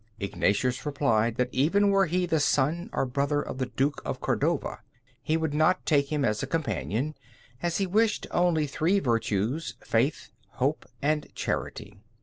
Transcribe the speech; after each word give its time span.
Ignatius 0.19 0.83
replied 0.83 1.35
that 1.35 1.49
even 1.51 1.91
were 1.91 2.07
he 2.07 2.25
the 2.25 2.39
son 2.39 2.89
or 2.91 3.05
brother 3.05 3.39
of 3.39 3.59
the 3.59 3.67
Duke 3.67 4.01
of 4.03 4.19
Cordova, 4.19 4.79
he 5.21 5.37
would 5.37 5.53
not 5.53 5.85
take 5.85 6.11
him 6.11 6.25
as 6.25 6.41
a 6.41 6.47
companion, 6.47 7.13
as 7.61 7.77
he 7.77 7.85
wished 7.85 8.25
only 8.31 8.65
three 8.65 8.97
virtues, 8.97 9.75
Faith, 9.81 10.31
Hope, 10.53 10.87
and 11.03 11.27
Charity. 11.35 11.99